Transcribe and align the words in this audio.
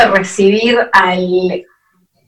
de 0.00 0.06
recibir 0.06 0.78
al 0.92 1.64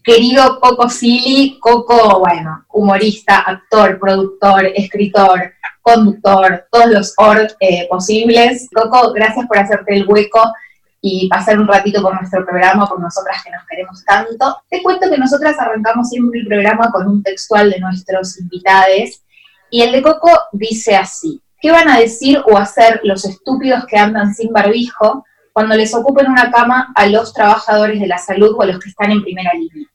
querido 0.04 0.60
Coco 0.60 0.88
Silly, 0.88 1.58
Coco, 1.60 2.20
bueno, 2.20 2.64
humorista, 2.72 3.38
actor, 3.38 3.98
productor, 3.98 4.66
escritor, 4.74 5.52
conductor, 5.80 6.66
todos 6.70 6.86
los 6.86 7.14
OR 7.16 7.48
eh, 7.60 7.86
posibles. 7.88 8.68
Coco, 8.74 9.12
gracias 9.12 9.46
por 9.46 9.58
hacerte 9.58 9.96
el 9.96 10.06
hueco 10.06 10.52
y 11.00 11.28
pasar 11.28 11.58
un 11.58 11.66
ratito 11.66 12.02
por 12.02 12.14
nuestro 12.14 12.44
programa, 12.44 12.86
por 12.86 13.00
nosotras 13.00 13.42
que 13.42 13.50
nos 13.50 13.66
queremos 13.66 14.04
tanto. 14.04 14.62
Te 14.68 14.82
cuento 14.82 15.10
que 15.10 15.18
nosotras 15.18 15.58
arrancamos 15.58 16.08
siempre 16.08 16.40
el 16.40 16.46
programa 16.46 16.90
con 16.92 17.08
un 17.08 17.22
textual 17.22 17.70
de 17.70 17.80
nuestros 17.80 18.38
invitados 18.38 19.22
y 19.70 19.82
el 19.82 19.92
de 19.92 20.02
Coco 20.02 20.30
dice 20.52 20.96
así, 20.96 21.40
¿qué 21.60 21.70
van 21.72 21.88
a 21.88 21.98
decir 21.98 22.42
o 22.46 22.58
hacer 22.58 23.00
los 23.04 23.24
estúpidos 23.24 23.86
que 23.86 23.96
andan 23.96 24.34
sin 24.34 24.52
barbijo 24.52 25.24
cuando 25.52 25.76
les 25.76 25.94
ocupen 25.94 26.30
una 26.30 26.50
cama 26.50 26.92
a 26.94 27.06
los 27.06 27.32
trabajadores 27.32 28.00
de 28.00 28.06
la 28.06 28.18
salud 28.18 28.54
o 28.56 28.62
a 28.62 28.66
los 28.66 28.78
que 28.78 28.88
están 28.88 29.10
en 29.10 29.22
primera 29.22 29.52
línea? 29.54 29.88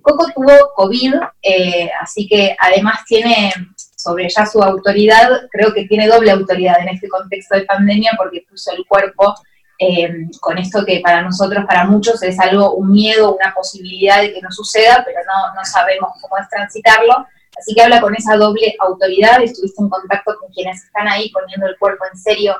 Coco 0.00 0.26
tuvo 0.34 0.52
COVID, 0.74 1.14
eh, 1.42 1.90
así 2.00 2.26
que 2.26 2.54
además 2.58 3.00
tiene 3.06 3.52
sobre 3.96 4.28
ya 4.28 4.44
su 4.44 4.62
autoridad, 4.62 5.30
creo 5.50 5.72
que 5.72 5.86
tiene 5.86 6.06
doble 6.06 6.30
autoridad 6.30 6.78
en 6.80 6.88
este 6.88 7.08
contexto 7.08 7.56
de 7.56 7.64
pandemia 7.64 8.12
porque 8.18 8.44
puso 8.48 8.72
el 8.72 8.84
cuerpo 8.86 9.34
eh, 9.78 10.28
con 10.40 10.58
esto 10.58 10.84
que 10.84 11.00
para 11.00 11.22
nosotros, 11.22 11.64
para 11.66 11.84
muchos, 11.84 12.22
es 12.22 12.38
algo, 12.38 12.74
un 12.74 12.92
miedo, 12.92 13.34
una 13.34 13.52
posibilidad 13.54 14.20
de 14.20 14.32
que 14.32 14.40
no 14.42 14.50
suceda, 14.50 15.02
pero 15.04 15.20
no, 15.26 15.54
no 15.54 15.64
sabemos 15.64 16.10
cómo 16.20 16.36
es 16.38 16.48
transitarlo. 16.48 17.26
Así 17.58 17.74
que 17.74 17.82
habla 17.82 18.00
con 18.00 18.14
esa 18.14 18.36
doble 18.36 18.74
autoridad, 18.80 19.42
estuviste 19.42 19.82
en 19.82 19.88
contacto 19.88 20.36
con 20.38 20.50
quienes 20.52 20.84
están 20.84 21.08
ahí 21.08 21.30
poniendo 21.30 21.66
el 21.66 21.78
cuerpo 21.78 22.04
en 22.12 22.18
serio 22.18 22.56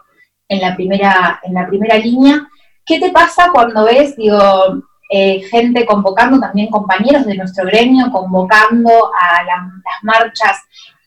en 0.55 0.61
la 0.61 0.75
primera, 0.75 1.41
en 1.43 1.55
la 1.55 1.67
primera 1.67 1.97
línea. 1.97 2.49
¿Qué 2.85 2.99
te 2.99 3.11
pasa 3.11 3.51
cuando 3.53 3.85
ves, 3.85 4.17
digo, 4.17 4.39
eh, 5.11 5.43
gente 5.51 5.85
convocando, 5.85 6.41
también 6.41 6.71
compañeros 6.71 7.27
de 7.27 7.37
nuestro 7.37 7.65
gremio, 7.67 8.11
convocando 8.11 8.91
a 8.91 9.43
las 9.43 10.03
marchas 10.03 10.59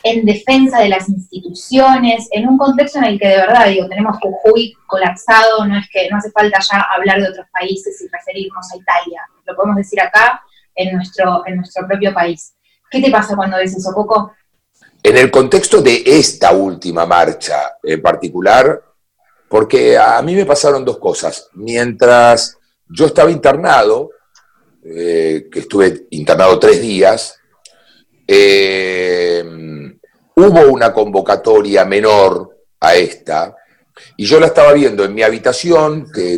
en 0.03 0.25
defensa 0.25 0.80
de 0.80 0.90
las 0.90 1.09
instituciones, 1.09 2.28
en 2.31 2.48
un 2.48 2.58
contexto 2.58 3.00
en 3.00 3.06
el 3.06 3.20
que 3.20 3.28
de 3.28 3.38
verdad, 3.38 3.68
digo, 3.68 3.88
tenemos 3.88 4.18
Jujuy 4.18 4.73
colapsado, 4.86 5.66
no 5.66 5.78
es 5.78 5.90
que 5.90 6.08
no 6.09 6.18
hace 6.18 6.31
falta 6.31 6.59
ya 6.59 6.86
hablar 6.95 7.20
de 7.22 7.30
otros 7.30 7.48
países 7.52 8.00
y 8.02 8.08
referirnos 8.08 8.72
a 8.72 8.78
Italia, 8.78 9.22
lo 9.45 9.56
podemos 9.56 9.78
decir 9.78 10.00
acá 10.00 10.42
en 10.75 10.95
nuestro, 10.95 11.44
en 11.45 11.58
nuestro 11.58 11.88
propio 11.88 12.14
país. 12.14 12.53
¿Qué 12.90 13.02
te 13.02 13.12
pasa 13.12 13.36
cuando 13.36 13.58
ves 13.58 13.75
eso, 13.75 13.92
Coco? 13.94 14.34
En 15.03 15.18
el 15.18 15.31
contexto 15.31 15.81
de 15.81 16.03
esta 16.06 16.52
última 16.52 17.06
marcha 17.06 17.78
en 17.84 18.02
particular, 18.02 18.81
porque 19.50 19.98
a 19.98 20.22
mí 20.22 20.36
me 20.36 20.45
pasaron 20.45 20.84
dos 20.84 20.98
cosas. 20.98 21.50
Mientras 21.53 22.58
yo 22.90 23.06
estaba 23.06 23.31
internado, 23.31 24.12
eh, 24.84 25.48
que 25.52 25.59
estuve 25.59 26.08
internado 26.12 26.59
tres 26.59 26.81
días, 26.81 27.36
eh, 28.28 29.44
hubo 30.36 30.72
una 30.72 30.94
convocatoria 30.94 31.86
menor 31.86 32.58
a 32.80 32.95
esta, 32.95 33.56
y 34.16 34.25
yo 34.25 34.40
la 34.40 34.48
estaba 34.48 34.73
viendo 34.73 35.03
en 35.03 35.14
mi 35.14 35.23
habitación, 35.23 36.12
que 36.12 36.38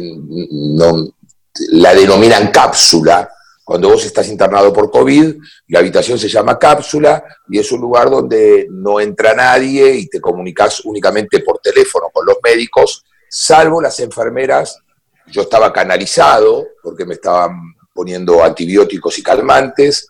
la 1.71 1.93
denominan 1.93 2.51
cápsula, 2.51 3.29
cuando 3.69 3.89
vos 3.89 4.03
estás 4.03 4.27
internado 4.29 4.73
por 4.73 4.89
COVID, 4.89 5.35
la 5.67 5.77
habitación 5.77 6.17
se 6.17 6.27
llama 6.27 6.57
cápsula 6.57 7.23
y 7.47 7.59
es 7.59 7.71
un 7.71 7.79
lugar 7.79 8.09
donde 8.09 8.65
no 8.71 8.99
entra 8.99 9.35
nadie 9.35 9.93
y 9.93 10.07
te 10.07 10.19
comunicas 10.19 10.83
únicamente 10.85 11.41
por 11.41 11.59
teléfono 11.59 12.07
con 12.11 12.25
los 12.25 12.37
médicos, 12.43 13.05
salvo 13.29 13.79
las 13.79 13.99
enfermeras. 13.99 14.79
Yo 15.27 15.43
estaba 15.43 15.71
canalizado 15.71 16.65
porque 16.81 17.05
me 17.05 17.13
estaban 17.13 17.75
poniendo 17.93 18.43
antibióticos 18.43 19.19
y 19.19 19.21
calmantes, 19.21 20.07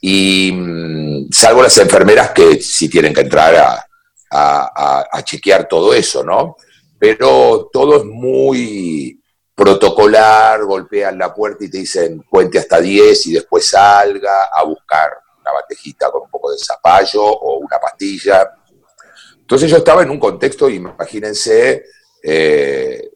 y 0.00 0.50
mm, 0.52 1.28
salvo 1.30 1.62
las 1.62 1.78
enfermeras 1.78 2.32
que 2.32 2.60
sí 2.60 2.88
tienen 2.88 3.14
que 3.14 3.20
entrar 3.20 3.84
a, 4.32 5.22
chequear 5.22 5.68
todo 5.68 5.94
eso, 5.94 6.24
¿no? 6.24 6.56
Pero 6.98 7.70
todo 7.72 7.98
es 7.98 8.04
muy 8.04 9.15
protocolar, 9.56 10.62
golpean 10.64 11.18
la 11.18 11.32
puerta 11.32 11.64
y 11.64 11.70
te 11.70 11.78
dicen 11.78 12.22
cuente 12.28 12.58
hasta 12.58 12.78
10 12.78 13.26
y 13.28 13.32
después 13.32 13.66
salga 13.66 14.50
a 14.52 14.62
buscar 14.64 15.10
una 15.40 15.52
bandejita 15.52 16.10
con 16.10 16.24
un 16.24 16.30
poco 16.30 16.52
de 16.52 16.58
zapallo 16.58 17.24
o 17.24 17.58
una 17.60 17.78
pastilla. 17.78 18.52
Entonces 19.40 19.70
yo 19.70 19.78
estaba 19.78 20.02
en 20.02 20.10
un 20.10 20.20
contexto, 20.20 20.68
imagínense, 20.68 21.86
eh, 22.22 23.10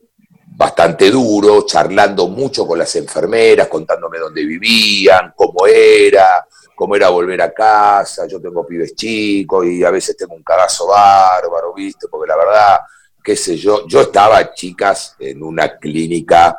bastante 0.57 1.11
duro, 1.11 1.67
charlando 1.67 2.29
mucho 2.29 2.67
con 2.67 2.79
las 2.79 2.95
enfermeras, 2.97 3.69
contándome 3.69 4.19
dónde 4.19 4.43
vivían, 4.43 5.35
cómo 5.37 5.67
era, 5.67 6.47
cómo 6.75 6.97
era 6.97 7.11
volver 7.11 7.43
a 7.43 7.53
casa, 7.53 8.27
yo 8.27 8.41
tengo 8.41 8.67
pibes 8.67 8.95
chicos 8.95 9.67
y 9.67 9.85
a 9.85 9.91
veces 9.91 10.17
tengo 10.17 10.35
un 10.35 10.43
cagazo 10.43 10.87
bárbaro, 10.87 11.75
¿viste? 11.75 12.09
Porque 12.09 12.29
la 12.29 12.37
verdad, 12.37 12.81
qué 13.23 13.37
sé 13.37 13.57
yo, 13.57 13.87
yo 13.87 14.03
estaba, 14.03 14.53
chicas, 14.55 15.17
en 15.19 15.43
una 15.43 15.79
clínica 15.79 16.57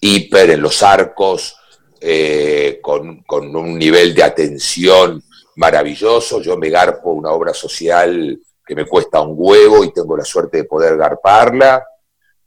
hiper 0.00 0.50
en 0.50 0.62
los 0.62 0.82
arcos, 0.82 1.56
eh, 2.00 2.78
con, 2.82 3.22
con, 3.22 3.54
un 3.54 3.78
nivel 3.78 4.14
de 4.14 4.22
atención 4.22 5.22
maravilloso, 5.56 6.40
yo 6.40 6.56
me 6.56 6.70
garpo 6.70 7.10
una 7.10 7.30
obra 7.30 7.54
social 7.54 8.38
que 8.66 8.74
me 8.74 8.84
cuesta 8.84 9.20
un 9.20 9.34
huevo 9.36 9.84
y 9.84 9.92
tengo 9.92 10.16
la 10.16 10.24
suerte 10.24 10.58
de 10.58 10.64
poder 10.64 10.96
garparla. 10.96 11.86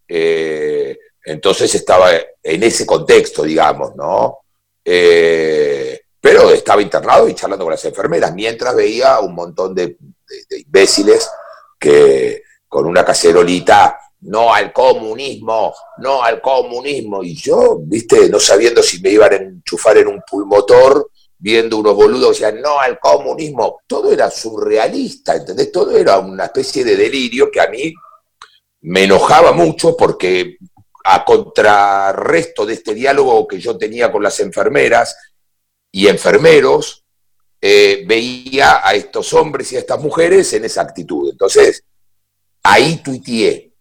Eh, 0.08 0.97
entonces 1.24 1.74
estaba 1.75 2.09
en 2.44 2.63
ese 2.63 2.85
contexto, 2.85 3.44
digamos, 3.44 3.96
¿no? 3.96 4.40
Eh, 4.84 6.02
pero 6.19 6.52
estaba 6.52 6.81
internado 6.81 7.29
y 7.29 7.35
charlando 7.35 7.66
con 7.66 7.72
las 7.72 7.85
enfermeras, 7.85 8.34
mientras 8.34 8.75
veía 8.75 9.19
un 9.19 9.34
montón 9.34 9.74
de, 9.74 9.97
imbéciles 10.58 11.29
que 11.79 12.44
con 12.69 12.85
una 12.85 13.03
cacerolita, 13.03 14.00
no 14.22 14.53
al 14.53 14.72
comunismo, 14.72 15.74
no 15.97 16.24
al 16.24 16.40
comunismo, 16.40 17.24
y 17.24 17.35
yo, 17.35 17.80
viste, 17.81 18.30
no 18.30 18.40
sabiendo 18.40 18.81
si 18.81 19.02
me 19.02 19.09
iban 19.09 19.34
a 19.34 19.35
enchufar 19.35 19.97
en 19.97 20.07
un 20.07 20.22
pulmotor, 20.30 21.09
viendo 21.38 21.78
unos 21.78 21.96
boludos 21.96 22.38
que 22.38 22.46
decían, 22.46 22.62
no 22.62 22.79
al 22.79 23.00
comunismo, 23.00 23.81
todo 23.88 24.12
era 24.12 24.31
surrealista, 24.31 25.35
¿entendés? 25.35 25.72
Todo 25.72 25.97
era 25.97 26.19
una 26.19 26.46
especie 26.46 26.85
de 26.85 26.96
delirio 26.96 27.50
que 27.52 27.62
a 27.62 27.68
mí 27.68 27.94
me 28.81 29.03
enojaba 29.03 29.52
mucho 29.52 29.97
porque 29.97 30.58
a 31.03 31.25
contrarresto 31.25 32.66
de 32.66 32.74
este 32.75 32.94
diálogo 32.94 33.47
que 33.47 33.59
yo 33.59 33.78
tenía 33.78 34.12
con 34.12 34.22
las 34.22 34.40
enfermeras, 34.40 35.16
y 35.91 36.08
enfermeros, 36.08 37.03
eh, 37.62 38.03
veía 38.08 38.88
a 38.88 38.94
estos 38.94 39.34
hombres 39.34 39.72
y 39.72 39.75
a 39.75 39.79
estas 39.79 40.00
mujeres 40.00 40.53
en 40.53 40.66
esa 40.66 40.81
actitud. 40.81 41.29
Entonces, 41.31 41.84
ahí 42.64 43.02
tuiteé. 43.03 43.74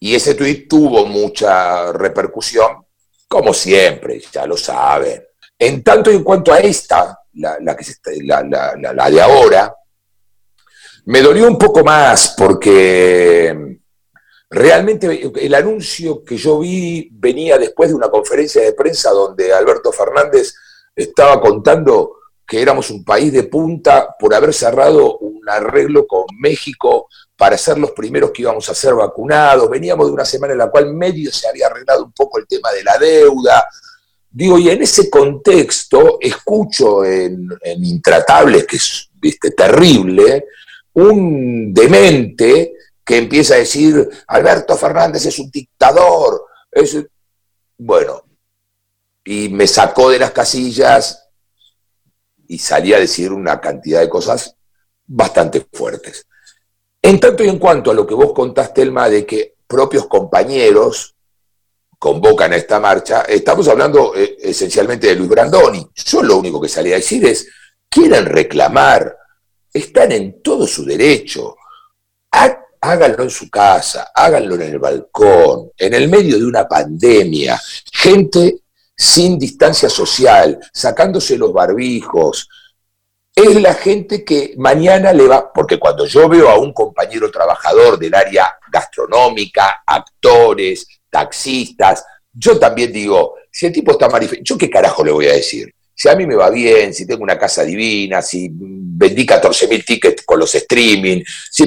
Y 0.00 0.14
ese 0.14 0.34
tuit 0.34 0.68
tuvo 0.68 1.04
mucha 1.06 1.92
repercusión, 1.92 2.84
como 3.28 3.52
siempre, 3.52 4.20
ya 4.32 4.46
lo 4.46 4.56
saben. 4.56 5.22
En 5.58 5.82
tanto 5.82 6.10
y 6.10 6.16
en 6.16 6.24
cuanto 6.24 6.52
a 6.52 6.58
esta, 6.58 7.18
la, 7.34 7.76
que 7.76 7.84
la, 8.22 8.42
la 8.42 9.10
de 9.10 9.20
ahora, 9.20 9.74
me 11.06 11.20
dolió 11.20 11.46
un 11.46 11.58
poco 11.58 11.84
más 11.84 12.34
porque 12.36 13.78
realmente 14.48 15.30
el 15.34 15.54
anuncio 15.54 16.24
que 16.24 16.36
yo 16.36 16.58
vi 16.58 17.08
venía 17.12 17.56
después 17.58 17.90
de 17.90 17.94
una 17.94 18.10
conferencia 18.10 18.62
de 18.62 18.72
prensa 18.72 19.10
donde 19.10 19.52
Alberto 19.52 19.92
Fernández 19.92 20.54
estaba 20.94 21.40
contando 21.40 22.16
que 22.46 22.60
éramos 22.60 22.90
un 22.90 23.04
país 23.04 23.32
de 23.32 23.44
punta 23.44 24.16
por 24.18 24.34
haber 24.34 24.52
cerrado 24.52 25.18
arreglo 25.50 26.06
con 26.06 26.24
México 26.38 27.08
para 27.36 27.56
ser 27.56 27.78
los 27.78 27.92
primeros 27.92 28.30
que 28.30 28.42
íbamos 28.42 28.68
a 28.68 28.74
ser 28.74 28.94
vacunados. 28.94 29.70
Veníamos 29.70 30.06
de 30.06 30.12
una 30.12 30.24
semana 30.24 30.52
en 30.52 30.58
la 30.58 30.70
cual 30.70 30.92
medio 30.92 31.32
se 31.32 31.48
había 31.48 31.66
arreglado 31.66 32.04
un 32.04 32.12
poco 32.12 32.38
el 32.38 32.46
tema 32.46 32.70
de 32.70 32.84
la 32.84 32.98
deuda. 32.98 33.66
Digo, 34.30 34.58
y 34.58 34.70
en 34.70 34.82
ese 34.82 35.08
contexto 35.08 36.18
escucho 36.20 37.04
en, 37.04 37.48
Intratables, 37.64 38.66
que 38.66 38.76
es 38.76 39.10
¿viste? 39.14 39.50
terrible, 39.52 40.46
un 40.94 41.72
demente 41.72 42.74
que 43.04 43.18
empieza 43.18 43.54
a 43.54 43.58
decir, 43.58 44.08
Alberto 44.28 44.76
Fernández 44.76 45.26
es 45.26 45.38
un 45.38 45.50
dictador. 45.50 46.44
Es... 46.70 46.96
Bueno, 47.78 48.22
y 49.24 49.48
me 49.48 49.66
sacó 49.66 50.10
de 50.10 50.18
las 50.18 50.30
casillas 50.32 51.28
y 52.46 52.58
salí 52.58 52.92
a 52.92 52.98
decir 52.98 53.32
una 53.32 53.60
cantidad 53.60 54.00
de 54.00 54.08
cosas 54.08 54.56
bastante 55.10 55.66
fuertes. 55.72 56.26
En 57.02 57.18
tanto 57.18 57.42
y 57.42 57.48
en 57.48 57.58
cuanto 57.58 57.90
a 57.90 57.94
lo 57.94 58.06
que 58.06 58.14
vos 58.14 58.32
contaste, 58.32 58.82
Elma, 58.82 59.08
de 59.08 59.26
que 59.26 59.56
propios 59.66 60.06
compañeros 60.06 61.14
convocan 61.98 62.52
a 62.52 62.56
esta 62.56 62.80
marcha, 62.80 63.22
estamos 63.22 63.68
hablando 63.68 64.14
eh, 64.14 64.36
esencialmente 64.40 65.08
de 65.08 65.16
Luis 65.16 65.28
Brandoni. 65.28 65.86
Yo 65.94 66.22
lo 66.22 66.36
único 66.36 66.60
que 66.60 66.68
salí 66.68 66.92
a 66.92 66.96
decir 66.96 67.24
es, 67.26 67.48
quieren 67.88 68.26
reclamar, 68.26 69.16
están 69.72 70.12
en 70.12 70.42
todo 70.42 70.66
su 70.66 70.84
derecho, 70.84 71.56
háganlo 72.80 73.24
en 73.24 73.30
su 73.30 73.50
casa, 73.50 74.10
háganlo 74.14 74.54
en 74.54 74.62
el 74.62 74.78
balcón, 74.78 75.72
en 75.76 75.94
el 75.94 76.08
medio 76.08 76.38
de 76.38 76.44
una 76.44 76.66
pandemia. 76.66 77.60
Gente 77.92 78.62
sin 78.96 79.38
distancia 79.38 79.88
social, 79.88 80.58
sacándose 80.72 81.36
los 81.36 81.52
barbijos. 81.52 82.48
Es 83.34 83.60
la 83.60 83.74
gente 83.74 84.24
que 84.24 84.54
mañana 84.58 85.12
le 85.12 85.26
va, 85.26 85.52
porque 85.52 85.78
cuando 85.78 86.04
yo 86.04 86.28
veo 86.28 86.48
a 86.48 86.58
un 86.58 86.72
compañero 86.72 87.30
trabajador 87.30 87.98
del 87.98 88.14
área 88.14 88.56
gastronómica, 88.70 89.82
actores, 89.86 90.86
taxistas, 91.08 92.04
yo 92.32 92.58
también 92.58 92.92
digo, 92.92 93.34
si 93.50 93.66
el 93.66 93.72
tipo 93.72 93.92
está 93.92 94.08
manifestando, 94.08 94.44
¿yo 94.44 94.58
qué 94.58 94.68
carajo 94.68 95.04
le 95.04 95.12
voy 95.12 95.26
a 95.26 95.32
decir? 95.32 95.72
Si 95.94 96.08
a 96.08 96.16
mí 96.16 96.26
me 96.26 96.34
va 96.34 96.50
bien, 96.50 96.94
si 96.94 97.06
tengo 97.06 97.22
una 97.22 97.38
casa 97.38 97.62
divina, 97.62 98.22
si 98.22 98.48
vendí 98.52 99.26
14 99.26 99.68
mil 99.68 99.84
tickets 99.84 100.22
con 100.22 100.38
los 100.38 100.54
streaming, 100.54 101.22
si 101.50 101.64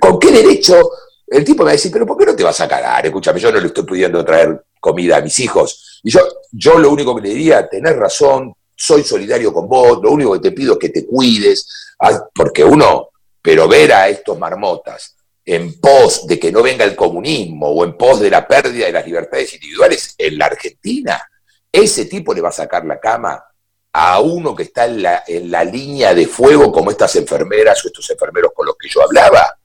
¿con 0.00 0.18
qué 0.18 0.30
derecho 0.30 0.90
el 1.30 1.44
tipo 1.44 1.58
me 1.58 1.66
va 1.66 1.70
a 1.70 1.74
decir, 1.74 1.92
pero 1.92 2.04
¿por 2.04 2.18
qué 2.18 2.26
no 2.26 2.34
te 2.34 2.42
vas 2.42 2.60
a 2.60 2.66
cagar? 2.66 3.06
Escúchame, 3.06 3.38
yo 3.38 3.52
no 3.52 3.60
le 3.60 3.68
estoy 3.68 3.84
pudiendo 3.84 4.24
traer 4.24 4.64
comida 4.80 5.18
a 5.18 5.20
mis 5.20 5.38
hijos. 5.38 6.00
Y 6.02 6.10
yo, 6.10 6.20
yo 6.50 6.78
lo 6.78 6.90
único 6.90 7.14
que 7.14 7.22
le 7.22 7.28
diría, 7.28 7.68
tenés 7.68 7.94
razón, 7.94 8.52
soy 8.80 9.04
solidario 9.04 9.52
con 9.52 9.68
vos, 9.68 10.00
lo 10.02 10.10
único 10.10 10.32
que 10.32 10.40
te 10.40 10.52
pido 10.52 10.72
es 10.72 10.78
que 10.78 10.88
te 10.88 11.06
cuides, 11.06 11.94
porque 12.34 12.64
uno, 12.64 13.10
pero 13.42 13.68
ver 13.68 13.92
a 13.92 14.08
estos 14.08 14.38
marmotas 14.38 15.16
en 15.44 15.78
pos 15.78 16.26
de 16.26 16.38
que 16.38 16.50
no 16.50 16.62
venga 16.62 16.84
el 16.84 16.96
comunismo 16.96 17.68
o 17.68 17.84
en 17.84 17.96
pos 17.96 18.20
de 18.20 18.30
la 18.30 18.48
pérdida 18.48 18.86
de 18.86 18.92
las 18.92 19.04
libertades 19.04 19.52
individuales 19.52 20.14
en 20.16 20.38
la 20.38 20.46
Argentina, 20.46 21.30
ese 21.70 22.06
tipo 22.06 22.32
le 22.32 22.40
va 22.40 22.48
a 22.48 22.52
sacar 22.52 22.86
la 22.86 22.98
cama 22.98 23.44
a 23.92 24.20
uno 24.20 24.54
que 24.54 24.62
está 24.62 24.86
en 24.86 25.02
la, 25.02 25.24
en 25.26 25.50
la 25.50 25.62
línea 25.62 26.14
de 26.14 26.26
fuego 26.26 26.72
como 26.72 26.90
estas 26.90 27.14
enfermeras 27.16 27.84
o 27.84 27.88
estos 27.88 28.08
enfermeros 28.08 28.52
con 28.54 28.64
los 28.64 28.76
que 28.76 28.88
yo 28.88 29.02
hablaba. 29.02 29.58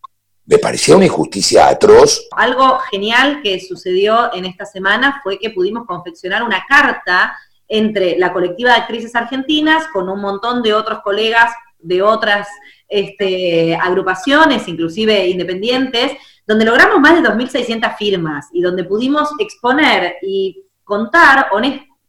Me 0.45 0.57
parecía 0.57 0.95
una 0.95 1.05
injusticia 1.05 1.69
atroz. 1.69 2.27
Algo 2.35 2.79
genial 2.91 3.41
que 3.41 3.59
sucedió 3.61 4.33
en 4.33 4.45
esta 4.45 4.65
semana 4.65 5.21
fue 5.23 5.39
que 5.39 5.51
pudimos 5.51 5.85
confeccionar 5.87 6.43
una 6.43 6.65
carta 6.67 7.37
entre 7.67 8.17
la 8.17 8.31
colectiva 8.33 8.71
de 8.71 8.81
actrices 8.81 9.15
argentinas 9.15 9.87
con 9.93 10.09
un 10.09 10.21
montón 10.21 10.61
de 10.61 10.73
otros 10.73 10.99
colegas 11.01 11.51
de 11.79 12.01
otras 12.01 12.47
este, 12.87 13.75
agrupaciones, 13.75 14.67
inclusive 14.67 15.27
independientes, 15.27 16.13
donde 16.45 16.65
logramos 16.65 16.99
más 16.99 17.21
de 17.21 17.27
2.600 17.27 17.97
firmas 17.97 18.47
y 18.53 18.61
donde 18.61 18.83
pudimos 18.83 19.29
exponer 19.39 20.15
y 20.21 20.63
contar 20.83 21.47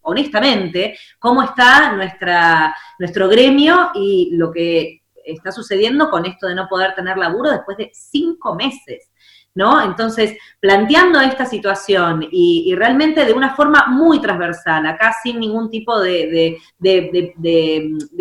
honestamente 0.02 0.98
cómo 1.18 1.42
está 1.42 1.92
nuestra, 1.92 2.74
nuestro 2.98 3.28
gremio 3.28 3.90
y 3.94 4.30
lo 4.34 4.50
que 4.52 5.02
está 5.24 5.50
sucediendo 5.50 6.08
con 6.10 6.24
esto 6.26 6.46
de 6.46 6.54
no 6.54 6.68
poder 6.68 6.94
tener 6.94 7.16
laburo 7.16 7.50
después 7.50 7.76
de 7.76 7.90
cinco 7.92 8.54
meses. 8.54 9.10
¿No? 9.56 9.82
Entonces, 9.82 10.36
planteando 10.60 11.18
esta 11.20 11.46
situación 11.46 12.28
y, 12.30 12.74
realmente 12.76 13.24
de 13.24 13.32
una 13.32 13.56
forma 13.56 13.86
muy 13.88 14.20
transversal, 14.20 14.86
acá 14.86 15.16
sin 15.22 15.40
ningún 15.40 15.70
tipo 15.70 15.98
de, 15.98 16.58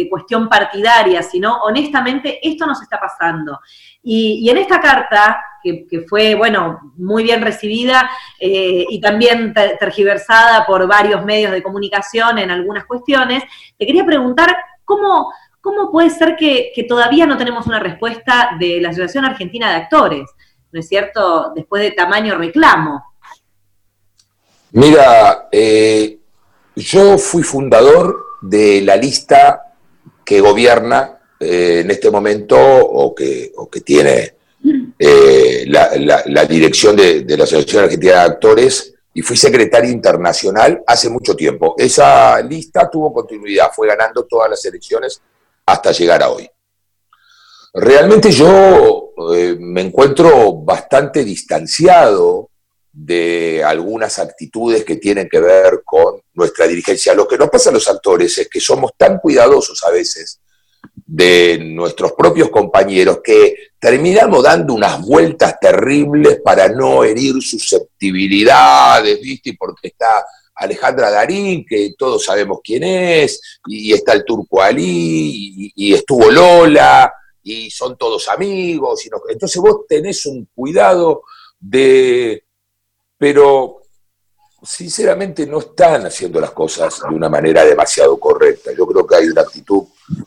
cuestión 0.10 0.48
partidaria, 0.48 1.22
sino 1.22 1.58
honestamente 1.64 2.40
esto 2.42 2.66
nos 2.66 2.82
está 2.82 3.00
pasando. 3.00 3.60
Y, 4.02 4.50
en 4.50 4.58
esta 4.58 4.80
carta, 4.80 5.42
que, 5.62 6.06
fue, 6.08 6.36
bueno, 6.36 6.94
muy 6.96 7.24
bien 7.24 7.42
recibida 7.42 8.10
eh, 8.40 8.86
y 8.88 9.02
también 9.02 9.54
tergiversada 9.54 10.66
por 10.66 10.88
varios 10.88 11.26
medios 11.26 11.52
de 11.52 11.62
comunicación 11.62 12.38
en 12.38 12.50
algunas 12.50 12.86
cuestiones, 12.86 13.44
te 13.78 13.86
quería 13.86 14.06
preguntar 14.06 14.56
cómo... 14.84 15.32
¿Cómo 15.66 15.92
puede 15.92 16.12
ser 16.12 16.36
que 16.36 16.86
todavía 16.88 17.26
no 17.26 17.38
tenemos 17.38 17.66
una 17.66 17.80
respuesta 17.80 18.52
de 18.60 18.80
la 18.80 18.90
Asociación 18.90 19.26
Argentina 19.26 19.72
de 19.72 19.78
Actores? 19.78 20.30
¿No 20.75 20.81
es 20.81 20.89
cierto?, 20.89 21.54
después 21.56 21.81
de 21.81 21.92
tamaño 21.92 22.38
reclamo. 22.38 23.01
Mira, 24.74 25.48
eh, 25.50 26.19
yo 26.75 27.18
fui 27.18 27.44
fundador 27.44 28.25
de 28.42 28.81
la 28.81 28.98
lista 28.98 29.74
que 30.25 30.42
gobierna 30.42 31.18
eh, 31.39 31.80
en 31.86 31.92
este 31.92 32.12
momento 32.12 32.57
o 32.60 33.16
que, 33.16 33.54
tiene 33.86 34.33
eh, 35.00 35.63
la, 35.68 36.45
dirección 36.45 36.98
de, 36.98 37.22
de, 37.22 37.38
la 37.38 37.45
Asociación 37.45 37.86
Argentina 37.86 38.16
de 38.16 38.19
Actores 38.19 38.95
y 39.13 39.22
fui 39.22 39.38
secretario 39.38 39.89
internacional 39.89 40.83
hace 40.86 41.07
mucho 41.07 41.38
tiempo. 41.38 41.75
Esa 41.77 42.42
lista 42.42 42.89
tuvo 42.89 43.13
continuidad, 43.13 43.72
fue 43.74 43.88
ganando 43.88 44.25
todas 44.25 44.50
las 44.50 44.66
elecciones 44.66 45.22
hasta 45.66 45.94
llegar 45.94 46.22
a 46.22 46.31
hoy. 46.31 46.50
Realmente 47.74 48.30
yo 48.30 49.05
eh, 49.34 49.56
me 49.60 49.82
encuentro 49.82 50.54
bastante 50.54 51.24
distanciado 51.24 52.50
de 52.92 53.62
algunas 53.64 54.20
actitudes 54.20 54.86
que 54.86 54.96
tienen 54.96 55.28
que 55.28 55.40
ver 55.40 55.82
con 55.84 56.22
nuestra 56.34 56.66
dirigencia. 56.66 57.14
Lo 57.14 57.28
que 57.28 57.38
nos 57.38 57.50
pasa 57.50 57.70
a 57.70 57.74
los 57.74 57.88
actores 57.90 58.38
es 58.38 58.48
que 58.48 58.62
somos 58.62 58.92
tan 58.98 59.20
cuidadosos 59.20 59.84
a 59.84 59.92
veces 59.92 60.40
de 61.06 61.60
nuestros 61.62 62.14
propios 62.14 62.50
compañeros 62.50 63.20
que 63.24 63.56
terminamos 63.80 64.44
dando 64.44 64.74
unas 64.74 65.02
vueltas 65.02 65.60
terribles 65.60 66.40
para 66.44 66.70
no 66.70 67.04
herir 67.04 67.42
susceptibilidades, 67.42 69.20
¿viste? 69.22 69.56
Porque 69.60 69.90
está 69.90 70.26
Alejandra 70.56 71.12
Darín, 71.12 71.66
que 71.66 71.94
todos 71.98 72.24
sabemos 72.24 72.60
quién 72.64 72.84
es, 72.84 73.60
y 73.68 73.94
está 73.94 74.14
el 74.14 74.24
Turco 74.24 74.62
Ali, 74.62 75.72
y 75.76 75.94
estuvo 75.94 76.32
Lola, 76.32 77.14
y 77.46 77.70
son 77.70 77.96
todos 77.96 78.28
amigos. 78.28 79.08
Entonces 79.30 79.62
vos 79.62 79.86
tenés 79.88 80.26
un 80.26 80.50
cuidado 80.54 81.24
de... 81.60 82.44
Pero 83.18 83.84
sinceramente 84.64 85.46
no 85.46 85.60
están 85.60 86.08
haciendo 86.08 86.42
las 86.42 86.52
cosas 86.52 87.02
de 87.08 87.16
una 87.16 87.30
manera 87.30 87.64
demasiado 87.64 88.20
correcta. 88.20 88.72
Yo 88.76 88.88
creo 88.88 89.06
que 89.06 89.16
hay 89.16 89.28
una 89.28 89.42
actitud 89.42 89.84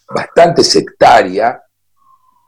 bastante 0.09 0.63
sectaria, 0.63 1.61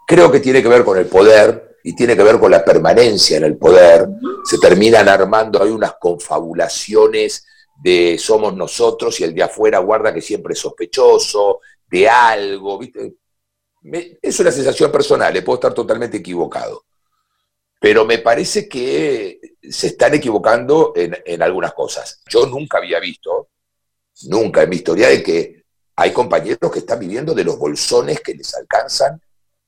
creo 0.07 0.31
que 0.31 0.39
tiene 0.39 0.63
que 0.63 0.69
ver 0.69 0.85
con 0.85 0.97
el 0.97 1.07
poder 1.07 1.79
y 1.83 1.95
tiene 1.95 2.17
que 2.17 2.23
ver 2.23 2.39
con 2.39 2.53
la 2.53 2.65
permanencia 2.65 3.39
en 3.39 3.45
el 3.45 3.57
poder. 3.57 4.09
Se 4.45 4.59
terminan 4.59 5.09
armando, 5.09 5.61
hay 5.61 5.71
unas 5.71 5.95
confabulaciones 6.01 7.45
de 7.83 8.19
somos 8.19 8.55
nosotros 8.55 9.19
y 9.19 9.25
el 9.25 9.35
de 9.35 9.43
afuera 9.43 9.81
guarda 9.81 10.15
que 10.15 10.23
siempre 10.23 10.53
es 10.53 10.61
sospechoso 10.61 11.61
de 11.91 12.09
algo, 12.09 12.79
¿viste? 12.79 13.15
Es 13.83 14.41
una 14.41 14.51
sensación 14.51 14.93
personal, 14.93 15.43
puedo 15.43 15.57
estar 15.57 15.75
totalmente 15.75 16.19
equivocado. 16.19 16.85
Pero 17.81 18.05
me 18.05 18.19
parece 18.19 18.69
que 18.69 19.41
se 19.63 19.89
están 19.89 20.15
equivocando 20.15 20.93
en, 20.95 21.43
algunas 21.43 21.73
cosas. 21.73 22.21
Yo 22.29 22.47
nunca 22.47 22.79
había 22.79 23.01
visto, 23.01 23.49
nunca 24.25 24.63
en 24.63 24.69
mi 24.69 24.77
historia, 24.77 25.09
de 25.09 25.23
que 25.23 25.65
hay 25.97 26.13
compañeros 26.13 26.71
que 26.71 26.81
están 26.81 26.99
viviendo 26.99 27.35
de 27.35 27.45
los 27.45 27.59
bolsones 27.59 28.21
que 28.21 28.35
les 28.35 28.55
alcanzan 28.55 29.21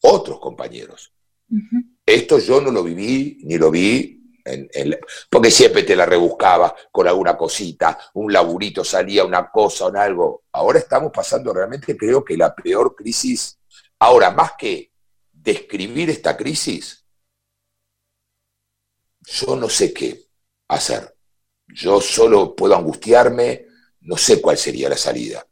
otros 0.03 0.39
compañeros. 0.41 1.13
Esto 2.05 2.39
yo 2.39 2.61
no 2.61 2.71
lo 2.71 2.83
viví, 2.83 3.39
ni 3.45 3.57
lo 3.57 3.71
vi 3.71 4.22
porque 5.31 5.51
siempre 5.51 5.83
te 5.83 5.97
la 5.97 6.07
rebuscaba 6.07 6.75
con 6.91 7.07
alguna 7.07 7.37
cosita, 7.37 7.99
un 8.15 8.33
laburito 8.33 8.85
salía, 8.85 9.25
una 9.25 9.51
cosa 9.51 9.87
o 9.87 9.97
algo. 9.97 10.45
Ahora 10.53 10.79
estamos 10.79 11.13
pasando 11.13 11.53
realmente, 11.53 11.97
creo 11.97 12.25
que 12.25 12.37
la 12.37 12.55
peor 12.55 12.95
crisis 12.95 13.59
Ahora, 14.03 14.33
más 14.33 14.55
que 14.59 14.91
describir 15.33 16.11
esta 16.11 16.37
crisis, 16.37 17.07
yo 19.21 19.55
no 19.55 19.69
sé 19.69 19.93
qué 19.95 20.25
hacer. 20.67 21.17
Yo 21.69 22.01
solo 22.01 22.57
puedo 22.57 22.75
angustiarme, 22.75 23.67
no 24.01 24.17
sé 24.17 24.43
cuál 24.43 24.59
sería 24.59 24.89
la 24.89 24.97
salida. 24.97 25.47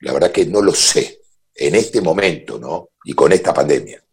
La 0.00 0.12
verdad 0.12 0.32
que 0.32 0.44
no 0.44 0.60
lo 0.60 0.74
sé 0.74 1.20
en 1.54 1.76
este 1.76 2.00
momento, 2.00 2.58
¿no? 2.58 2.90
Y 3.04 3.12
con 3.12 3.30
esta 3.30 3.54
pandemia. 3.54 4.04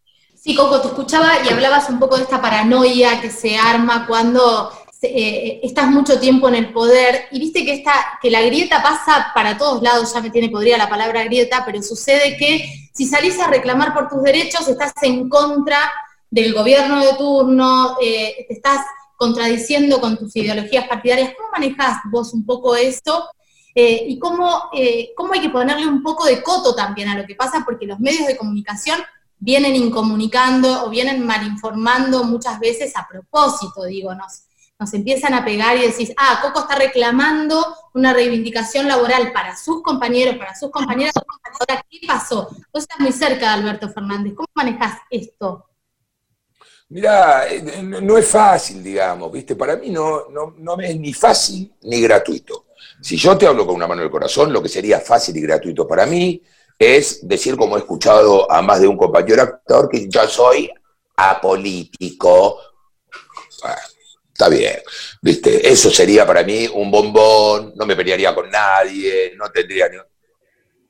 Sí, 0.44 0.56
Coco, 0.56 0.82
te 0.82 0.88
escuchaba 0.88 1.34
y 1.46 1.54
hablabas 1.54 1.88
un 1.92 2.00
poco 2.00 2.18
de 2.18 2.24
esta 2.24 2.42
paranoia 2.42 3.22
que 3.22 3.30
se 3.30 3.56
arma 3.58 4.08
cuando 4.08 4.72
eh, 5.04 5.60
estás 5.62 5.88
mucho 5.92 6.20
tiempo 6.20 6.48
en 6.48 6.56
el 6.56 6.74
poder 6.74 7.26
y 7.30 7.38
viste 7.38 7.64
que, 7.64 7.74
esta, 7.74 7.94
que 8.20 8.32
la 8.32 8.42
grieta 8.42 8.82
pasa 8.82 9.28
para 9.36 9.56
todos 9.56 9.84
lados, 9.84 10.12
ya 10.12 10.20
me 10.20 10.32
tiene 10.32 10.50
podrida 10.50 10.80
la 10.80 10.90
palabra 10.90 11.24
grieta, 11.26 11.62
pero 11.64 11.84
sucede 11.84 12.38
que 12.38 12.90
si 12.92 13.06
salís 13.06 13.40
a 13.40 13.50
reclamar 13.50 13.94
por 13.94 14.10
tus 14.10 14.24
derechos 14.24 14.68
estás 14.68 14.94
en 15.04 15.30
contra 15.30 15.78
del 16.32 16.56
gobierno 16.56 17.06
de 17.06 17.14
turno, 17.14 17.98
eh, 18.02 18.44
te 18.48 18.56
estás 18.56 18.84
contradiciendo 19.18 20.02
con 20.02 20.18
tus 20.18 20.36
ideologías 20.36 20.88
partidarias. 20.88 21.36
¿Cómo 21.38 21.50
manejas 21.52 22.00
vos 22.12 22.34
un 22.34 22.48
poco 22.48 22.76
esto? 22.76 23.30
Eh, 23.76 24.06
y 24.08 24.18
cómo, 24.18 24.72
cómo 25.16 25.34
hay 25.34 25.40
que 25.40 25.50
ponerle 25.52 25.86
un 25.86 26.02
poco 26.02 26.26
de 26.26 26.42
coto 26.42 26.74
también 26.74 27.10
a 27.10 27.16
lo 27.16 27.28
que 27.28 27.36
pasa, 27.36 27.62
porque 27.64 27.86
los 27.86 28.00
medios 28.00 28.26
de 28.26 28.36
comunicación 28.36 29.00
vienen 29.42 29.76
incomunicando 29.76 30.86
o 30.86 30.90
vienen 30.90 31.26
malinformando 31.26 32.24
muchas 32.24 32.60
veces 32.60 32.96
a 32.96 33.08
propósito, 33.10 33.84
digo, 33.86 34.14
nos, 34.14 34.44
nos 34.80 34.94
empiezan 34.94 35.34
a 35.34 35.44
pegar 35.44 35.76
y 35.76 35.82
decís, 35.82 36.14
ah, 36.16 36.40
Coco 36.44 36.62
está 36.62 36.76
reclamando 36.76 37.76
una 37.96 38.14
reivindicación 38.14 38.88
laboral 38.88 39.34
para 39.34 39.58
sus 39.58 39.82
compañeros, 39.82 40.38
para 40.38 40.56
sus 40.56 40.70
compañeras. 40.70 41.14
¿qué 41.90 42.00
pasó? 42.08 42.50
Vos 42.72 42.84
estás 42.84 43.00
muy 43.00 43.12
cerca 43.12 43.48
de 43.48 43.62
Alberto 43.62 43.90
Fernández, 43.90 44.34
¿cómo 44.36 44.48
manejas 44.54 45.00
esto? 45.10 45.66
Mira, 46.90 47.46
no 47.82 48.18
es 48.18 48.28
fácil, 48.28 48.84
digamos, 48.84 49.32
¿viste? 49.32 49.56
Para 49.56 49.76
mí 49.76 49.90
no, 49.90 50.30
no, 50.30 50.54
no 50.58 50.80
es 50.80 51.00
ni 51.00 51.14
fácil 51.14 51.74
ni 51.84 52.02
gratuito. 52.02 52.66
Si 53.02 53.18
yo 53.18 53.36
te 53.38 53.48
hablo 53.48 53.66
con 53.66 53.76
una 53.76 53.88
mano 53.88 54.02
en 54.02 54.06
el 54.06 54.12
corazón, 54.12 54.54
lo 54.54 54.62
que 54.62 54.70
sería 54.70 55.00
fácil 55.00 55.36
y 55.38 55.42
gratuito 55.42 55.88
para 55.88 56.06
mí 56.06 56.42
es 56.82 57.20
decir, 57.28 57.56
como 57.58 57.76
he 57.76 57.82
escuchado 57.82 58.52
a 58.52 58.60
más 58.64 58.82
de 58.82 58.88
un 58.88 58.98
compañero 58.98 59.44
actor, 59.44 59.88
que 59.88 60.10
yo 60.10 60.28
soy 60.28 60.68
apolítico. 61.16 62.58
está 64.34 64.50
bien, 64.50 64.80
¿viste? 65.22 65.72
Eso 65.72 65.92
sería 65.92 66.26
para 66.26 66.44
mí 66.44 66.68
un 66.74 66.90
bombón, 66.90 67.74
no 67.76 67.86
me 67.86 67.96
pelearía 67.96 68.34
con 68.34 68.50
nadie, 68.50 69.34
no 69.38 69.52
tendría 69.52 69.90
ni... 69.90 69.98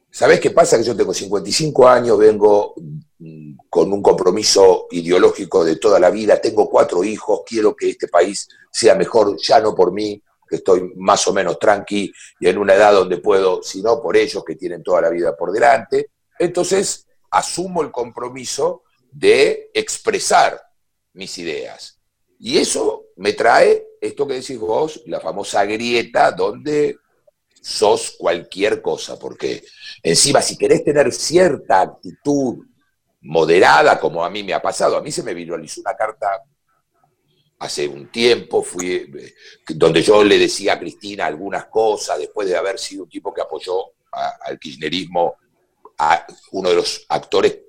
¿Sabés 0.09 0.39
qué 0.39 0.51
pasa? 0.51 0.77
Que 0.77 0.85
yo 0.85 0.95
tengo 0.95 1.13
55 1.13 1.85
años, 1.85 2.17
vengo 2.17 2.73
mm, 3.19 3.57
con 3.69 3.91
un 3.91 4.01
compromiso 4.01 4.87
ideológico 4.91 5.65
de 5.65 5.75
toda 5.75 5.99
la 5.99 6.09
vida, 6.09 6.39
tengo 6.39 6.69
cuatro 6.69 7.03
hijos, 7.03 7.41
quiero 7.45 7.75
que 7.75 7.89
este 7.89 8.07
país 8.07 8.47
sea 8.71 8.95
mejor, 8.95 9.35
ya 9.41 9.59
no 9.59 9.75
por 9.75 9.91
mí, 9.91 10.23
que 10.51 10.57
estoy 10.57 10.91
más 10.97 11.25
o 11.29 11.33
menos 11.33 11.57
tranqui 11.57 12.11
y 12.41 12.47
en 12.49 12.57
una 12.57 12.75
edad 12.75 12.91
donde 12.91 13.19
puedo, 13.19 13.63
sino 13.63 14.01
por 14.01 14.17
ellos 14.17 14.43
que 14.43 14.55
tienen 14.55 14.83
toda 14.83 15.01
la 15.01 15.09
vida 15.09 15.33
por 15.33 15.53
delante. 15.53 16.11
Entonces, 16.37 17.07
asumo 17.31 17.81
el 17.81 17.89
compromiso 17.89 18.83
de 19.09 19.71
expresar 19.73 20.61
mis 21.13 21.37
ideas. 21.37 21.97
Y 22.37 22.57
eso 22.57 23.05
me 23.15 23.31
trae 23.31 23.87
esto 24.01 24.27
que 24.27 24.33
decís 24.33 24.59
vos, 24.59 25.01
la 25.05 25.21
famosa 25.21 25.63
grieta 25.63 26.31
donde 26.31 26.97
sos 27.61 28.15
cualquier 28.19 28.81
cosa, 28.81 29.17
porque 29.17 29.63
encima 30.03 30.41
si 30.41 30.57
querés 30.57 30.83
tener 30.83 31.13
cierta 31.13 31.79
actitud 31.79 32.65
moderada, 33.21 33.99
como 33.99 34.25
a 34.25 34.29
mí 34.29 34.43
me 34.43 34.53
ha 34.53 34.61
pasado, 34.61 34.97
a 34.97 35.01
mí 35.01 35.11
se 35.11 35.23
me 35.23 35.33
viralizó 35.33 35.79
una 35.79 35.95
carta 35.95 36.43
hace 37.61 37.87
un 37.87 38.07
tiempo, 38.07 38.63
fui, 38.63 38.95
eh, 38.95 39.33
donde 39.67 40.01
yo 40.01 40.23
le 40.23 40.39
decía 40.39 40.73
a 40.73 40.79
Cristina 40.79 41.27
algunas 41.27 41.65
cosas, 41.65 42.17
después 42.17 42.47
de 42.47 42.57
haber 42.57 42.79
sido 42.79 43.03
un 43.03 43.09
tipo 43.09 43.31
que 43.31 43.41
apoyó 43.41 43.85
al 44.11 44.59
kirchnerismo, 44.59 45.35
a 45.99 46.25
uno 46.53 46.69
de 46.69 46.75
los 46.75 47.05
actores, 47.07 47.59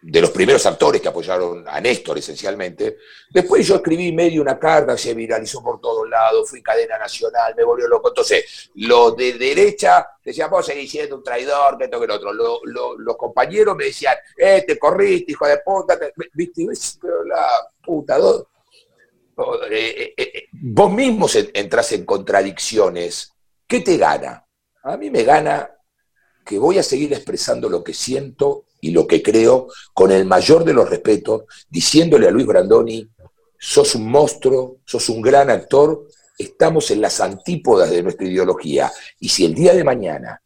de 0.00 0.20
los 0.22 0.30
primeros 0.30 0.64
actores 0.64 1.02
que 1.02 1.08
apoyaron 1.08 1.68
a 1.68 1.78
Néstor 1.78 2.16
esencialmente. 2.16 2.96
Después 3.28 3.66
yo 3.66 3.76
escribí 3.76 4.12
medio 4.12 4.40
una 4.40 4.58
carta, 4.58 4.96
se 4.96 5.12
viralizó 5.12 5.62
por 5.62 5.78
todos 5.78 6.08
lados, 6.08 6.48
fui 6.48 6.62
cadena 6.62 6.96
nacional, 6.96 7.54
me 7.54 7.64
volvió 7.64 7.86
loco. 7.86 8.08
Entonces, 8.08 8.70
los 8.76 9.14
de 9.14 9.34
derecha 9.34 10.08
decían, 10.24 10.48
vos 10.48 10.64
seguís 10.64 10.90
siendo 10.90 11.16
un 11.16 11.22
traidor, 11.22 11.76
que 11.76 11.84
esto, 11.84 11.98
que 11.98 12.06
el 12.06 12.10
otro. 12.12 12.32
los 12.32 13.16
compañeros 13.18 13.76
me 13.76 13.84
decían, 13.84 14.16
eh, 14.38 14.64
te 14.66 14.78
corriste, 14.78 15.32
hijo 15.32 15.46
de 15.46 15.58
puta, 15.58 15.98
viste, 16.32 16.64
pero 17.02 17.24
la 17.24 17.68
puta, 17.84 18.16
eh, 18.16 18.22
vos 20.52 20.92
mismos 20.92 21.36
entras 21.54 21.92
en 21.92 22.04
contradicciones. 22.04 23.32
¿Qué 23.66 23.80
te 23.80 23.96
gana? 23.96 24.46
A 24.82 24.96
mí 24.96 25.10
me 25.10 25.22
gana 25.22 25.70
que 26.44 26.58
voy 26.58 26.78
a 26.78 26.82
seguir 26.82 27.12
expresando 27.12 27.68
lo 27.68 27.84
que 27.84 27.92
siento 27.92 28.64
y 28.80 28.90
lo 28.90 29.06
que 29.06 29.22
creo 29.22 29.68
con 29.92 30.10
el 30.10 30.24
mayor 30.24 30.64
de 30.64 30.72
los 30.72 30.88
respetos, 30.88 31.44
diciéndole 31.68 32.26
a 32.26 32.30
Luis 32.30 32.46
Brandoni, 32.46 33.06
sos 33.58 33.94
un 33.94 34.10
monstruo, 34.10 34.78
sos 34.84 35.08
un 35.08 35.20
gran 35.20 35.50
actor, 35.50 36.08
estamos 36.38 36.90
en 36.90 37.00
las 37.00 37.20
antípodas 37.20 37.90
de 37.90 38.02
nuestra 38.02 38.26
ideología. 38.26 38.90
Y 39.20 39.28
si 39.28 39.44
el 39.44 39.54
día 39.54 39.74
de 39.74 39.84
mañana 39.84 40.40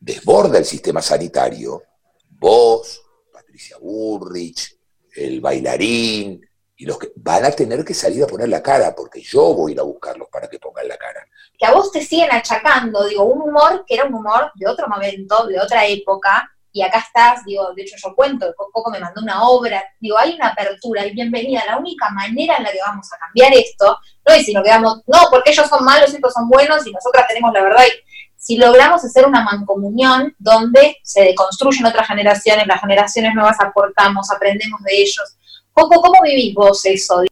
desborda 0.00 0.58
el 0.58 0.64
sistema 0.64 1.02
sanitario, 1.02 1.82
vos, 2.30 3.02
Patricia 3.32 3.76
Burrich, 3.78 4.78
el 5.14 5.40
bailarín, 5.40 6.40
y 6.76 6.86
los 6.86 6.98
que 6.98 7.12
van 7.16 7.44
a 7.44 7.50
tener 7.50 7.84
que 7.84 7.94
salir 7.94 8.24
a 8.24 8.26
poner 8.26 8.48
la 8.48 8.62
cara, 8.62 8.94
porque 8.94 9.20
yo 9.20 9.54
voy 9.54 9.72
a 9.72 9.74
ir 9.74 9.80
a 9.80 9.84
buscarlos 9.84 10.28
para 10.28 10.48
que 10.48 10.58
pongan 10.58 10.88
la 10.88 10.96
cara. 10.96 11.26
Que 11.56 11.66
a 11.66 11.72
vos 11.72 11.92
te 11.92 12.04
siguen 12.04 12.32
achacando, 12.32 13.06
digo, 13.06 13.24
un 13.24 13.48
humor 13.48 13.84
que 13.86 13.94
era 13.94 14.04
un 14.04 14.14
humor 14.14 14.50
de 14.54 14.66
otro 14.66 14.88
momento, 14.88 15.46
de 15.46 15.60
otra 15.60 15.86
época, 15.86 16.50
y 16.72 16.82
acá 16.82 16.98
estás, 16.98 17.44
digo, 17.44 17.72
de 17.72 17.82
hecho 17.82 17.94
yo 18.02 18.16
cuento, 18.16 18.52
Coco 18.56 18.90
me 18.90 18.98
mandó 18.98 19.22
una 19.22 19.44
obra, 19.44 19.84
digo, 20.00 20.18
hay 20.18 20.34
una 20.34 20.48
apertura, 20.48 21.06
y 21.06 21.12
bienvenida, 21.12 21.62
la 21.64 21.78
única 21.78 22.10
manera 22.10 22.56
en 22.56 22.64
la 22.64 22.72
que 22.72 22.80
vamos 22.84 23.06
a 23.12 23.18
cambiar 23.18 23.52
esto, 23.54 23.96
no 24.26 24.34
es 24.34 24.44
si 24.44 24.52
nos 24.52 24.64
quedamos, 24.64 25.02
no, 25.06 25.18
porque 25.30 25.52
ellos 25.52 25.68
son 25.68 25.84
malos 25.84 26.12
estos 26.12 26.32
son 26.32 26.48
buenos 26.48 26.84
y 26.84 26.90
nosotras 26.90 27.28
tenemos 27.28 27.52
la 27.52 27.62
verdad, 27.62 27.84
y 27.86 27.92
si 28.36 28.56
logramos 28.56 29.04
hacer 29.04 29.24
una 29.24 29.44
mancomunión 29.44 30.34
donde 30.40 30.96
se 31.04 31.22
deconstruyen 31.22 31.86
otras 31.86 32.08
generaciones, 32.08 32.66
las 32.66 32.80
generaciones 32.80 33.34
nuevas 33.34 33.56
aportamos, 33.60 34.30
aprendemos 34.32 34.82
de 34.82 35.00
ellos, 35.00 35.36
Coco, 35.74 36.00
¿cómo 36.00 36.22
vivís 36.22 36.54
vos 36.54 36.86
eso? 36.86 37.24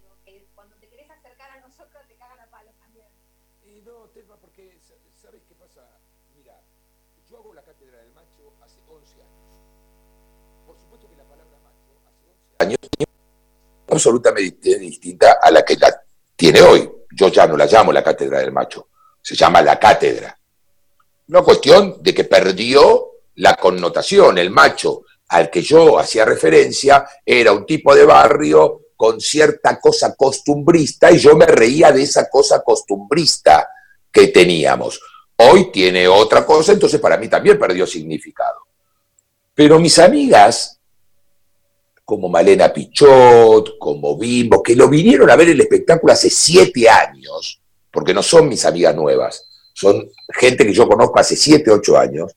Cuando 0.57 0.75
te 0.81 0.89
querés 0.89 1.09
acercar 1.09 1.49
a 1.53 1.61
nosotros 1.61 2.03
te 2.09 2.17
cagan 2.17 2.41
a 2.41 2.51
palos 2.51 2.75
también. 2.81 3.07
No, 3.85 4.11
Telma, 4.13 4.37
porque, 4.41 4.81
¿sabes 5.23 5.43
qué 5.49 5.55
pasa? 5.55 6.01
Mira, 6.37 6.61
yo 7.31 7.37
hago 7.37 7.55
la 7.55 7.63
cátedra 7.63 7.99
del 7.99 8.11
macho 8.11 8.53
hace 8.61 8.81
11 8.89 9.15
años. 9.15 9.63
Por 10.67 10.77
supuesto 10.77 11.09
que 11.09 11.17
la 11.17 11.23
palabra 11.23 11.57
macho 11.63 11.95
hace 12.05 12.27
11 12.59 12.65
años 12.65 12.79
absolutamente 13.89 14.77
distinta 14.77 15.39
a 15.41 15.49
la 15.53 15.65
que 15.65 15.77
la 15.77 16.03
tiene 16.35 16.63
hoy. 16.63 16.91
Yo 17.13 17.29
ya 17.29 17.47
no 17.47 17.57
la 17.57 17.67
llamo 17.67 17.93
la 17.93 18.03
cátedra 18.03 18.41
del 18.41 18.51
macho, 18.51 18.89
se 19.21 19.37
llama 19.37 19.63
la 19.63 19.79
cátedra. 19.79 20.37
Una 21.29 21.43
cuestión 21.43 22.03
de 22.03 22.13
que 22.13 22.25
perdió 22.25 23.11
la 23.37 23.55
connotación, 23.55 24.39
el 24.39 24.51
macho 24.51 25.02
al 25.33 25.49
que 25.49 25.63
yo 25.63 25.99
hacía 25.99 26.27
referencia 26.27 27.07
era 27.25 27.53
un 27.53 27.65
tipo 27.65 27.95
de 27.95 28.05
barrio 28.05 28.83
con 28.95 29.19
cierta 29.19 29.81
cosa 29.81 30.15
costumbrista 30.15 31.11
y 31.11 31.19
yo 31.19 31.35
me 31.35 31.47
reía 31.47 31.91
de 31.91 32.03
esa 32.03 32.29
cosa 32.29 32.63
costumbrista 32.63 33.67
que 34.13 34.29
teníamos. 34.29 35.01
Hoy 35.37 35.73
tiene 35.73 36.07
otra 36.07 36.45
cosa, 36.45 36.73
entonces 36.73 37.01
para 37.01 37.17
mí 37.17 37.29
también 37.29 37.59
perdió 37.59 37.87
significado. 37.87 38.59
Pero 39.55 39.79
mis 39.81 39.99
amigas, 39.99 40.79
como 42.05 42.29
Malena 42.29 42.71
Pichot, 42.71 43.79
como 43.79 44.19
Bimbo, 44.19 44.63
que 44.63 44.77
lo 44.77 44.87
vinieron 44.87 45.31
a 45.31 45.37
ver 45.37 45.49
el 45.49 45.61
espectáculo 45.63 46.13
hace 46.13 46.29
siete 46.29 46.91
años, 46.91 47.59
porque 47.91 48.13
no 48.13 48.23
son 48.23 48.49
mis 48.49 48.67
amigas 48.67 48.95
nuevas, 48.95 49.49
son 49.73 50.11
gente 50.29 50.67
que 50.67 50.75
yo 50.75 50.87
conozco 50.87 51.19
hace 51.19 51.37
siete, 51.37 51.71
ocho 51.71 51.97
años, 51.97 52.33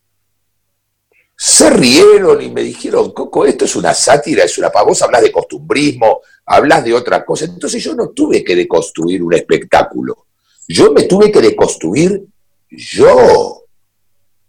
se 1.38 1.70
rieron 1.70 2.42
y 2.42 2.50
me 2.50 2.64
dijeron, 2.64 3.12
Coco, 3.12 3.46
esto 3.46 3.66
es 3.66 3.76
una 3.76 3.94
sátira, 3.94 4.44
es 4.44 4.58
una 4.58 4.70
pavosa, 4.70 5.06
hablas 5.06 5.22
de 5.22 5.32
costumbrismo, 5.32 6.22
hablas 6.46 6.84
de 6.84 6.94
otra 6.94 7.26
cosa. 7.26 7.46
Entonces 7.46 7.84
yo 7.84 7.94
no 7.94 8.10
tuve 8.10 8.44
que 8.44 8.56
deconstruir 8.56 9.22
un 9.22 9.34
espectáculo, 9.34 10.28
yo 10.68 10.94
me 10.94 11.04
tuve 11.04 11.32
que 11.32 11.42
deconstruir 11.42 12.26
yo. 12.70 13.64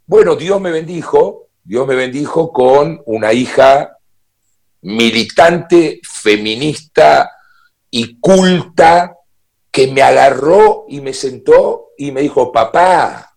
Bueno, 0.06 0.36
Dios 0.36 0.60
me 0.60 0.70
bendijo, 0.70 1.48
Dios 1.64 1.86
me 1.86 1.96
bendijo 1.96 2.52
con 2.52 3.02
una 3.06 3.32
hija 3.32 3.98
militante, 4.82 6.00
feminista 6.04 7.32
y 7.90 8.20
culta 8.20 9.16
que 9.72 9.88
me 9.88 10.02
agarró 10.02 10.86
y 10.88 11.00
me 11.00 11.12
sentó 11.12 11.88
y 11.98 12.12
me 12.12 12.20
dijo, 12.22 12.52
papá, 12.52 13.36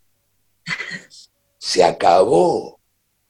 se 1.58 1.84
acabó 1.84 2.79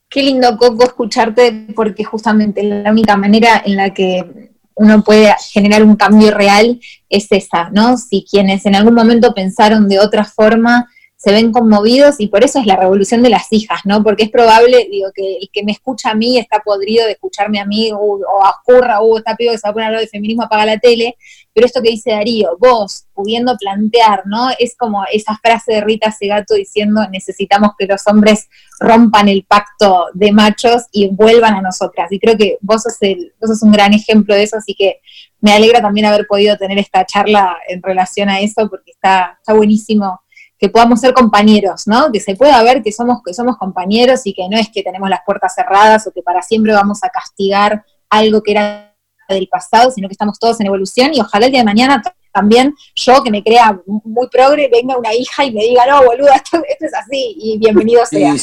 Qué 0.09 0.23
lindo, 0.23 0.57
Coco, 0.57 0.85
escucharte, 0.85 1.67
porque 1.75 2.03
justamente 2.03 2.63
la 2.63 2.89
única 2.89 3.15
manera 3.15 3.61
en 3.63 3.75
la 3.75 3.93
que 3.93 4.49
uno 4.73 5.03
puede 5.03 5.35
generar 5.51 5.83
un 5.83 5.95
cambio 5.95 6.31
real 6.31 6.79
es 7.09 7.31
esa, 7.31 7.69
¿no? 7.69 7.95
Si 7.95 8.25
quienes 8.29 8.65
en 8.65 8.75
algún 8.75 8.95
momento 8.95 9.35
pensaron 9.35 9.87
de 9.87 9.99
otra 9.99 10.23
forma 10.23 10.87
se 11.21 11.33
ven 11.33 11.51
conmovidos 11.51 12.15
y 12.21 12.27
por 12.27 12.45
eso 12.45 12.59
es 12.59 12.65
la 12.65 12.77
revolución 12.77 13.21
de 13.21 13.29
las 13.29 13.51
hijas, 13.51 13.81
¿no? 13.83 14.01
Porque 14.01 14.23
es 14.23 14.29
probable, 14.29 14.87
digo, 14.89 15.09
que 15.13 15.35
el 15.35 15.49
que 15.51 15.65
me 15.65 15.73
escucha 15.73 16.11
a 16.11 16.15
mí 16.15 16.37
está 16.37 16.61
podrido 16.61 17.05
de 17.05 17.11
escucharme 17.11 17.59
a 17.59 17.65
mí, 17.65 17.91
o, 17.91 18.21
ocurra, 18.61 19.01
o 19.01 19.17
está 19.17 19.35
pido 19.35 19.51
que 19.51 19.57
se 19.57 19.67
va 19.67 19.71
a 19.71 19.73
poner 19.73 19.83
a 19.83 19.87
hablar 19.87 20.01
de 20.01 20.07
feminismo, 20.07 20.43
apaga 20.43 20.65
la 20.65 20.79
tele, 20.79 21.17
pero 21.53 21.65
esto 21.65 21.81
que 21.81 21.89
dice 21.89 22.11
Darío, 22.11 22.55
vos 22.57 23.07
pudiendo 23.13 23.57
plantear, 23.57 24.23
¿no? 24.27 24.47
Es 24.57 24.77
como 24.77 25.03
esa 25.11 25.37
frase 25.43 25.73
de 25.73 25.81
Rita 25.81 26.09
Segato 26.09 26.53
diciendo 26.53 27.01
necesitamos 27.11 27.71
que 27.77 27.85
los 27.85 28.07
hombres 28.07 28.47
rompan 28.79 29.27
el 29.27 29.43
pacto 29.43 30.05
de 30.13 30.31
machos 30.31 30.83
y 30.93 31.09
vuelvan 31.09 31.55
a 31.55 31.61
nosotras. 31.61 32.09
Y 32.13 32.19
creo 32.19 32.37
que 32.37 32.59
vos 32.61 32.83
sos, 32.83 32.95
el, 33.01 33.33
vos 33.41 33.49
sos 33.49 33.61
un 33.63 33.73
gran 33.73 33.93
ejemplo 33.93 34.35
de 34.35 34.43
eso, 34.43 34.55
así 34.55 34.73
que 34.73 35.01
me 35.41 35.51
alegra 35.51 35.81
también 35.81 36.05
haber 36.05 36.25
podido 36.27 36.55
tener 36.55 36.77
esta 36.79 37.05
charla 37.05 37.57
en 37.67 37.83
relación 37.83 38.29
a 38.29 38.39
eso, 38.39 38.69
porque 38.69 38.91
está, 38.91 39.37
está 39.37 39.53
buenísimo 39.53 40.21
que 40.59 40.69
podamos 40.69 40.99
ser 40.99 41.13
compañeros, 41.13 41.87
¿no? 41.87 42.11
Que 42.11 42.19
se 42.19 42.35
pueda 42.35 42.61
ver 42.63 42.83
que 42.83 42.91
somos, 42.91 43.21
que 43.25 43.33
somos 43.33 43.57
compañeros 43.57 44.21
y 44.25 44.33
que 44.33 44.47
no 44.49 44.57
es 44.57 44.69
que 44.69 44.83
tenemos 44.83 45.09
las 45.09 45.21
puertas 45.25 45.55
cerradas 45.55 46.05
o 46.05 46.11
que 46.11 46.21
para 46.21 46.41
siempre 46.41 46.73
vamos 46.73 47.03
a 47.03 47.09
castigar 47.09 47.85
algo 48.09 48.43
que 48.43 48.51
era 48.51 48.93
del 49.29 49.47
pasado, 49.47 49.91
sino 49.91 50.07
que 50.07 50.13
estamos 50.13 50.37
todos 50.37 50.59
en 50.59 50.67
evolución 50.67 51.13
y 51.13 51.21
ojalá 51.21 51.45
el 51.45 51.51
día 51.51 51.61
de 51.61 51.65
mañana 51.65 52.01
también 52.33 52.75
yo 52.95 53.23
que 53.23 53.31
me 53.31 53.43
crea 53.43 53.79
muy 53.85 54.27
progre, 54.27 54.69
venga 54.71 54.97
una 54.97 55.13
hija 55.13 55.45
y 55.45 55.51
me 55.51 55.61
diga, 55.61 55.85
no, 55.87 56.03
boluda, 56.03 56.35
esto, 56.35 56.61
es 56.79 56.93
así, 56.93 57.35
y 57.37 57.57
bienvenido 57.57 58.05
sea. 58.05 58.33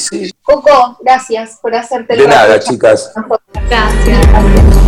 Coco, 0.42 0.98
gracias 1.00 1.58
por 1.60 1.74
hacerte 1.74 2.14
el 2.14 2.20
De 2.20 2.28
nada, 2.28 2.58
chicas. 2.60 3.12
Gracias. 3.68 4.85